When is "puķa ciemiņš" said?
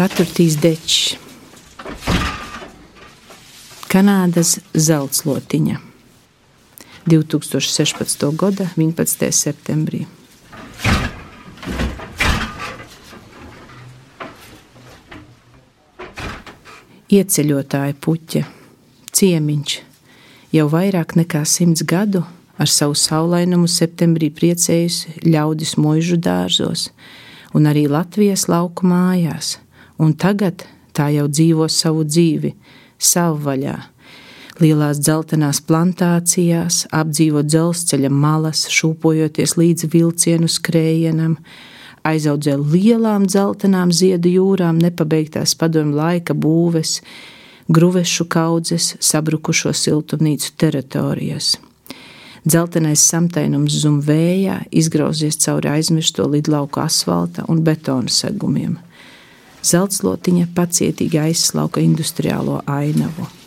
18.00-19.78